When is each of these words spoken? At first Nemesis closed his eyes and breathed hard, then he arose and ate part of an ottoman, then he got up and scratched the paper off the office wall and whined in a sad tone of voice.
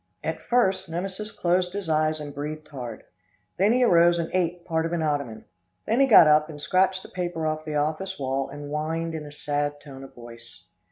At 0.23 0.41
first 0.41 0.89
Nemesis 0.89 1.31
closed 1.31 1.73
his 1.73 1.87
eyes 1.87 2.19
and 2.19 2.33
breathed 2.33 2.67
hard, 2.69 3.03
then 3.57 3.71
he 3.71 3.83
arose 3.83 4.17
and 4.17 4.31
ate 4.33 4.65
part 4.65 4.87
of 4.87 4.93
an 4.93 5.03
ottoman, 5.03 5.45
then 5.85 5.99
he 5.99 6.07
got 6.07 6.25
up 6.25 6.49
and 6.49 6.59
scratched 6.59 7.03
the 7.03 7.09
paper 7.09 7.45
off 7.45 7.65
the 7.65 7.75
office 7.75 8.17
wall 8.17 8.49
and 8.49 8.69
whined 8.71 9.13
in 9.13 9.27
a 9.27 9.31
sad 9.31 9.79
tone 9.79 10.03
of 10.03 10.15
voice. 10.15 10.63